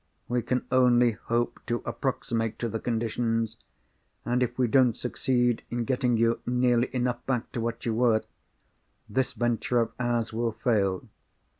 We 0.27 0.41
can 0.41 0.65
only 0.71 1.11
hope 1.11 1.59
to 1.67 1.83
approximate 1.85 2.57
to 2.57 2.67
the 2.67 2.79
conditions; 2.79 3.57
and 4.25 4.41
if 4.41 4.57
we 4.57 4.67
don't 4.67 4.97
succeed 4.97 5.61
in 5.69 5.83
getting 5.83 6.17
you 6.17 6.39
nearly 6.43 6.89
enough 6.91 7.23
back 7.27 7.51
to 7.51 7.61
what 7.61 7.85
you 7.85 7.93
were, 7.93 8.23
this 9.07 9.33
venture 9.33 9.79
of 9.79 9.91
ours 9.99 10.33
will 10.33 10.53
fail. 10.53 11.05